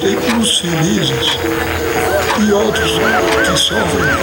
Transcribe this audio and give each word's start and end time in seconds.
Existem 0.00 0.36
uns 0.36 0.60
felizes 0.60 1.26
e 2.38 2.52
outros 2.52 2.92
que 2.92 3.58
sofrem. 3.58 4.14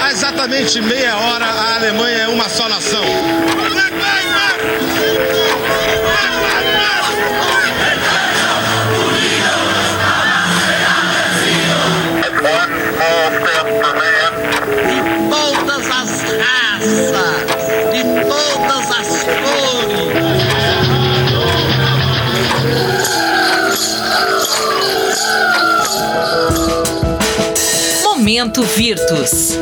Há 0.00 0.12
exatamente 0.12 0.80
meia 0.82 1.16
hora, 1.16 1.44
a 1.44 1.74
Alemanha 1.74 2.18
é 2.18 2.28
uma 2.28 2.48
só 2.48 2.68
nação. 2.68 3.02
de 14.86 15.00
todas 15.28 15.86
as 15.86 16.22
raças, 16.38 17.25
Momento 28.26 28.64
Virtus. 28.64 29.56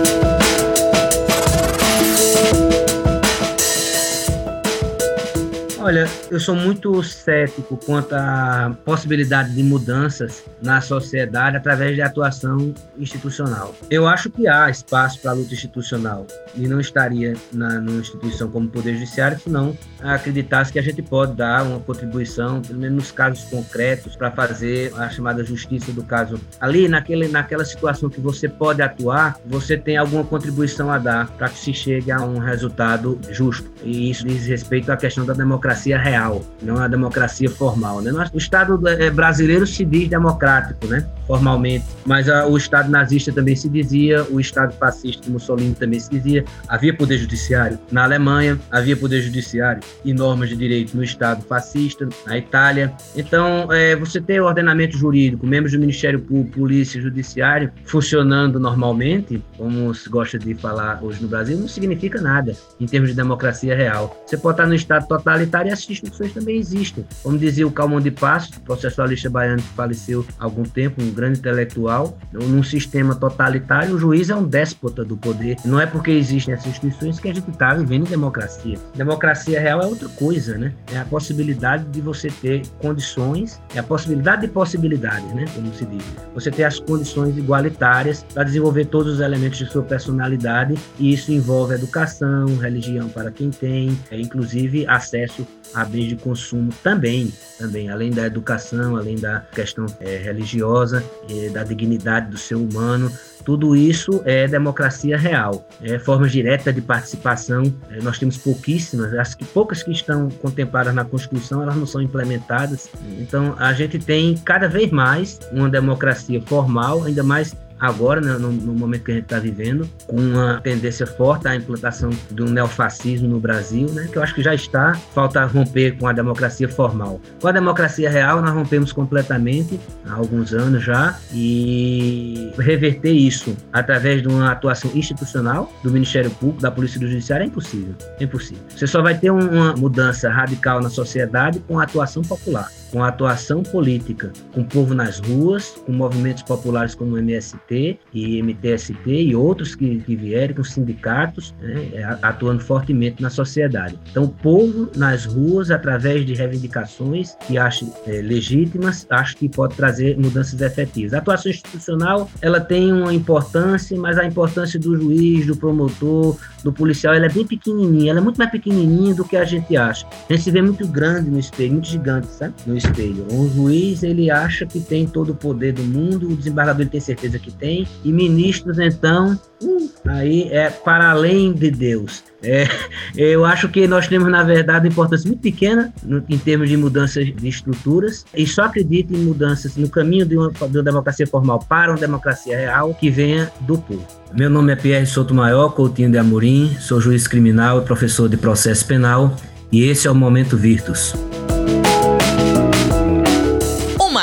Olha, 5.84 6.08
eu 6.30 6.40
sou 6.40 6.56
muito 6.56 7.02
cético 7.02 7.76
quanto 7.76 8.14
à 8.14 8.74
possibilidade 8.86 9.54
de 9.54 9.62
mudanças 9.62 10.42
na 10.62 10.80
sociedade 10.80 11.58
através 11.58 11.94
de 11.94 12.00
atuação 12.00 12.72
institucional. 12.96 13.74
Eu 13.90 14.08
acho 14.08 14.30
que 14.30 14.48
há 14.48 14.70
espaço 14.70 15.20
para 15.20 15.32
luta 15.32 15.52
institucional 15.52 16.26
e 16.54 16.66
não 16.66 16.80
estaria 16.80 17.34
na 17.52 17.78
numa 17.78 18.00
instituição 18.00 18.50
como 18.50 18.66
o 18.66 18.70
Poder 18.70 18.94
Judiciário 18.94 19.38
se 19.38 19.50
não 19.50 19.76
acreditasse 20.00 20.72
que 20.72 20.78
a 20.78 20.82
gente 20.82 21.02
pode 21.02 21.34
dar 21.34 21.62
uma 21.64 21.78
contribuição, 21.80 22.62
pelo 22.62 22.78
menos 22.78 22.96
nos 22.96 23.12
casos 23.12 23.44
concretos, 23.50 24.16
para 24.16 24.30
fazer 24.30 24.90
a 24.96 25.10
chamada 25.10 25.44
justiça 25.44 25.92
do 25.92 26.02
caso. 26.02 26.40
Ali, 26.58 26.88
naquele, 26.88 27.28
naquela 27.28 27.64
situação 27.64 28.08
que 28.08 28.22
você 28.22 28.48
pode 28.48 28.80
atuar, 28.80 29.36
você 29.44 29.76
tem 29.76 29.98
alguma 29.98 30.24
contribuição 30.24 30.90
a 30.90 30.96
dar 30.96 31.28
para 31.32 31.50
que 31.50 31.58
se 31.58 31.74
chegue 31.74 32.10
a 32.10 32.22
um 32.22 32.38
resultado 32.38 33.20
justo. 33.30 33.70
E 33.82 34.10
isso 34.10 34.26
diz 34.26 34.46
respeito 34.46 34.90
à 34.90 34.96
questão 34.96 35.26
da 35.26 35.34
democracia 35.34 35.73
real, 35.82 36.44
não 36.62 36.76
a 36.76 36.88
democracia 36.88 37.50
formal. 37.50 38.00
Né? 38.00 38.12
O 38.32 38.38
Estado 38.38 38.80
eh, 38.88 39.10
brasileiro 39.10 39.66
se 39.66 39.84
diz 39.84 40.08
democrático, 40.08 40.86
né? 40.86 41.06
formalmente, 41.26 41.84
mas 42.04 42.28
a, 42.28 42.46
o 42.46 42.56
Estado 42.56 42.90
nazista 42.90 43.32
também 43.32 43.56
se 43.56 43.68
dizia, 43.68 44.24
o 44.30 44.40
Estado 44.40 44.72
fascista 44.74 45.22
de 45.22 45.30
Mussolini 45.30 45.74
também 45.74 45.98
se 45.98 46.10
dizia. 46.10 46.44
Havia 46.68 46.94
poder 46.94 47.18
judiciário 47.18 47.78
na 47.90 48.04
Alemanha, 48.04 48.58
havia 48.70 48.96
poder 48.96 49.22
judiciário 49.22 49.82
e 50.04 50.12
normas 50.12 50.48
de 50.48 50.56
direito 50.56 50.96
no 50.96 51.02
Estado 51.02 51.42
fascista, 51.42 52.08
na 52.26 52.38
Itália. 52.38 52.92
Então, 53.16 53.72
é, 53.72 53.96
você 53.96 54.20
ter 54.20 54.40
ordenamento 54.40 54.96
jurídico, 54.96 55.46
membros 55.46 55.72
do 55.72 55.78
Ministério 55.78 56.20
Público, 56.20 56.58
Polícia, 56.58 57.00
Judiciário 57.00 57.72
funcionando 57.84 58.60
normalmente, 58.60 59.42
como 59.56 59.94
se 59.94 60.08
gosta 60.08 60.38
de 60.38 60.54
falar 60.54 61.02
hoje 61.02 61.22
no 61.22 61.28
Brasil, 61.28 61.56
não 61.58 61.68
significa 61.68 62.20
nada 62.20 62.56
em 62.78 62.86
termos 62.86 63.10
de 63.10 63.16
democracia 63.16 63.74
real. 63.74 64.22
Você 64.26 64.36
pode 64.36 64.54
estar 64.54 64.66
no 64.66 64.74
Estado 64.74 65.06
totalitário 65.06 65.63
e 65.66 65.70
essas 65.70 65.88
instituições 65.88 66.32
também 66.32 66.56
existem. 66.56 67.04
Como 67.22 67.38
dizia 67.38 67.66
o 67.66 67.70
Calmon 67.70 68.00
de 68.00 68.10
Passos, 68.10 68.58
processualista 68.58 69.28
baiano 69.30 69.62
que 69.62 69.68
faleceu 69.68 70.24
há 70.38 70.44
algum 70.44 70.64
tempo, 70.64 71.02
um 71.02 71.10
grande 71.10 71.38
intelectual, 71.38 72.16
num 72.32 72.62
sistema 72.62 73.14
totalitário, 73.14 73.94
o 73.94 73.98
juiz 73.98 74.30
é 74.30 74.36
um 74.36 74.44
déspota 74.44 75.04
do 75.04 75.16
poder. 75.16 75.56
Não 75.64 75.80
é 75.80 75.86
porque 75.86 76.10
existem 76.10 76.54
essas 76.54 76.66
instituições 76.66 77.18
que 77.18 77.28
a 77.28 77.34
gente 77.34 77.50
está 77.50 77.74
vivendo 77.74 78.06
em 78.06 78.10
democracia. 78.10 78.78
Democracia 78.94 79.60
real 79.60 79.80
é 79.82 79.86
outra 79.86 80.08
coisa, 80.10 80.56
né? 80.56 80.72
É 80.92 80.98
a 80.98 81.04
possibilidade 81.04 81.84
de 81.84 82.00
você 82.00 82.28
ter 82.28 82.62
condições, 82.78 83.60
é 83.74 83.78
a 83.78 83.82
possibilidade 83.82 84.42
de 84.42 84.48
possibilidades, 84.48 85.32
né? 85.34 85.44
Como 85.54 85.72
se 85.74 85.84
diz. 85.86 86.04
Você 86.34 86.50
ter 86.50 86.64
as 86.64 86.78
condições 86.78 87.36
igualitárias 87.36 88.24
para 88.32 88.44
desenvolver 88.44 88.86
todos 88.86 89.14
os 89.14 89.20
elementos 89.20 89.58
de 89.58 89.66
sua 89.66 89.82
personalidade 89.82 90.74
e 90.98 91.12
isso 91.12 91.32
envolve 91.32 91.74
educação, 91.74 92.56
religião 92.56 93.08
para 93.08 93.30
quem 93.30 93.50
tem, 93.50 93.98
é, 94.10 94.20
inclusive 94.20 94.86
acesso 94.86 95.46
a 95.74 95.84
bens 95.84 96.08
de 96.08 96.16
consumo 96.16 96.72
também, 96.82 97.32
também 97.58 97.90
além 97.90 98.10
da 98.10 98.26
educação, 98.26 98.96
além 98.96 99.16
da 99.16 99.40
questão 99.52 99.86
é, 100.00 100.16
religiosa, 100.18 101.04
é, 101.28 101.48
da 101.48 101.64
dignidade 101.64 102.30
do 102.30 102.38
ser 102.38 102.54
humano, 102.54 103.10
tudo 103.44 103.76
isso 103.76 104.22
é 104.24 104.48
democracia 104.48 105.18
real, 105.18 105.68
é 105.82 105.98
formas 105.98 106.32
diretas 106.32 106.74
de 106.74 106.80
participação. 106.80 107.62
É, 107.90 108.00
nós 108.00 108.18
temos 108.18 108.38
pouquíssimas, 108.38 109.12
as 109.12 109.34
que 109.34 109.44
poucas 109.44 109.82
que 109.82 109.90
estão 109.92 110.30
contempladas 110.30 110.94
na 110.94 111.04
Constituição, 111.04 111.62
elas 111.62 111.76
não 111.76 111.86
são 111.86 112.00
implementadas. 112.00 112.88
Então, 113.18 113.54
a 113.58 113.72
gente 113.74 113.98
tem 113.98 114.34
cada 114.36 114.66
vez 114.66 114.90
mais 114.90 115.38
uma 115.52 115.68
democracia 115.68 116.40
formal, 116.40 117.04
ainda 117.04 117.22
mais 117.22 117.54
agora, 117.78 118.20
né, 118.20 118.32
no, 118.34 118.50
no, 118.50 118.72
momento 118.74 119.04
que 119.04 119.12
a 119.12 119.14
gente 119.14 119.24
está 119.24 119.38
vivendo, 119.38 119.88
com 120.06 120.16
uma 120.16 120.60
tendência 120.60 121.06
forte 121.06 121.48
à 121.48 121.56
implantação 121.56 122.10
do 122.30 122.46
neofascismo 122.46 123.28
no 123.28 123.40
Brasil, 123.40 123.88
né, 123.90 124.08
que 124.10 124.16
eu 124.16 124.22
acho 124.22 124.34
que 124.34 124.42
já 124.42 124.54
está, 124.54 124.94
falta 125.14 125.44
romper 125.44 125.96
com 125.98 126.06
a 126.06 126.12
democracia 126.12 126.68
formal. 126.68 127.20
Com 127.40 127.48
a 127.48 127.52
democracia 127.52 128.10
real, 128.10 128.40
nós 128.40 128.52
rompemos 128.52 128.92
completamente 128.92 129.78
há 130.08 130.14
alguns 130.14 130.52
anos 130.52 130.82
já, 130.82 131.18
e 131.32 132.52
reverter 132.58 133.12
isso 133.12 133.56
através 133.72 134.22
de 134.22 134.28
uma 134.28 134.52
atuação 134.52 134.90
institucional 134.94 135.72
do 135.82 135.90
Ministério 135.90 136.30
Público, 136.30 136.62
da 136.62 136.70
Polícia 136.70 136.98
do 137.00 137.08
Judiciário 137.08 137.44
é 137.44 137.46
impossível. 137.46 137.94
É 138.18 138.24
impossível. 138.24 138.62
Você 138.68 138.86
só 138.86 139.02
vai 139.02 139.16
ter 139.16 139.30
uma 139.30 139.74
mudança 139.74 140.30
radical 140.30 140.80
na 140.80 140.90
sociedade 140.90 141.58
com 141.60 141.78
a 141.78 141.84
atuação 141.84 142.22
popular 142.22 142.68
com 142.94 143.02
a 143.02 143.08
atuação 143.08 143.64
política, 143.64 144.32
com 144.52 144.60
o 144.60 144.64
povo 144.64 144.94
nas 144.94 145.18
ruas, 145.18 145.82
com 145.84 145.90
movimentos 145.90 146.44
populares 146.44 146.94
como 146.94 147.16
o 147.16 147.18
MST 147.18 147.98
e 148.14 148.40
MTST 148.40 149.10
e 149.10 149.34
outros 149.34 149.74
que, 149.74 149.98
que 149.98 150.14
vierem, 150.14 150.54
com 150.54 150.62
sindicatos, 150.62 151.52
né, 151.60 151.88
é, 151.92 152.04
atuando 152.22 152.62
fortemente 152.62 153.20
na 153.20 153.30
sociedade. 153.30 153.98
Então, 154.08 154.22
o 154.22 154.28
povo 154.28 154.88
nas 154.94 155.24
ruas, 155.24 155.72
através 155.72 156.24
de 156.24 156.34
reivindicações 156.34 157.34
que 157.48 157.58
acho 157.58 157.92
é, 158.06 158.22
legítimas, 158.22 159.04
acho 159.10 159.38
que 159.38 159.48
pode 159.48 159.74
trazer 159.74 160.16
mudanças 160.16 160.60
efetivas. 160.60 161.14
A 161.14 161.18
atuação 161.18 161.50
institucional, 161.50 162.30
ela 162.40 162.60
tem 162.60 162.92
uma 162.92 163.12
importância, 163.12 163.98
mas 163.98 164.18
a 164.18 164.24
importância 164.24 164.78
do 164.78 164.96
juiz, 164.96 165.46
do 165.46 165.56
promotor, 165.56 166.36
do 166.62 166.72
policial, 166.72 167.12
ela 167.12 167.26
é 167.26 167.28
bem 167.28 167.44
pequenininha, 167.44 168.12
ela 168.12 168.20
é 168.20 168.22
muito 168.22 168.38
mais 168.38 168.52
pequenininha 168.52 169.16
do 169.16 169.24
que 169.24 169.36
a 169.36 169.44
gente 169.44 169.76
acha. 169.76 170.06
A 170.30 170.32
gente 170.32 170.44
se 170.44 170.50
vê 170.52 170.62
muito 170.62 170.86
grande 170.86 171.28
no 171.28 171.40
espelho, 171.40 171.72
muito 171.72 171.88
gigante, 171.88 172.28
sabe? 172.28 172.54
No 172.64 172.83
espelho. 172.84 173.26
O 173.30 173.50
juiz, 173.54 174.02
ele 174.02 174.30
acha 174.30 174.66
que 174.66 174.80
tem 174.80 175.06
todo 175.06 175.30
o 175.30 175.34
poder 175.34 175.72
do 175.72 175.82
mundo, 175.82 176.28
o 176.28 176.36
desembargador 176.36 176.82
ele 176.82 176.90
tem 176.90 177.00
certeza 177.00 177.38
que 177.38 177.50
tem, 177.50 177.86
e 178.04 178.12
ministros, 178.12 178.78
então, 178.78 179.38
uh, 179.62 179.90
aí 180.06 180.48
é 180.50 180.70
para 180.70 181.10
além 181.10 181.52
de 181.52 181.70
Deus. 181.70 182.22
É, 182.42 182.68
eu 183.16 183.44
acho 183.44 183.68
que 183.68 183.86
nós 183.88 184.06
temos, 184.06 184.30
na 184.30 184.42
verdade, 184.42 184.86
uma 184.86 184.92
importância 184.92 185.26
muito 185.26 185.40
pequena 185.40 185.92
no, 186.02 186.22
em 186.28 186.36
termos 186.36 186.68
de 186.68 186.76
mudanças 186.76 187.26
de 187.34 187.48
estruturas, 187.48 188.24
e 188.34 188.46
só 188.46 188.64
acredito 188.64 189.14
em 189.14 189.18
mudanças 189.18 189.76
no 189.76 189.88
caminho 189.88 190.26
de 190.26 190.36
uma, 190.36 190.50
de 190.50 190.78
uma 190.78 190.82
democracia 190.82 191.26
formal 191.26 191.58
para 191.66 191.90
uma 191.90 191.98
democracia 191.98 192.56
real 192.56 192.94
que 192.94 193.10
venha 193.10 193.50
do 193.60 193.78
povo. 193.78 194.06
Meu 194.36 194.50
nome 194.50 194.72
é 194.72 194.76
Pierre 194.76 195.06
Sotomayor, 195.06 195.72
Coutinho 195.72 196.10
de 196.10 196.18
Amorim, 196.18 196.76
sou 196.80 197.00
juiz 197.00 197.26
criminal 197.26 197.80
e 197.80 197.84
professor 197.84 198.28
de 198.28 198.36
processo 198.36 198.84
penal, 198.86 199.36
e 199.72 199.84
esse 199.84 200.06
é 200.06 200.10
o 200.10 200.14
Momento 200.14 200.56
Virtus 200.56 201.14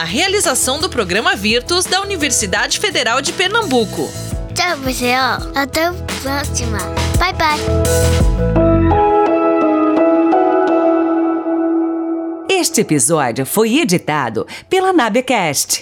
uma 0.02 0.06
realização 0.06 0.80
do 0.80 0.90
programa 0.90 1.36
Virtus 1.36 1.86
da 1.86 2.02
Universidade 2.02 2.80
Federal 2.80 3.22
de 3.22 3.32
Pernambuco. 3.32 4.12
Tchau, 4.56 4.76
pessoal. 4.80 5.40
Até 5.54 5.86
a 5.86 5.94
próxima. 6.24 6.80
Bye, 7.20 7.34
bye. 7.34 7.60
Este 12.50 12.82
episódio 12.82 13.46
foi 13.46 13.78
editado 13.78 14.48
pela 14.68 14.92
Nabecast. 14.92 15.80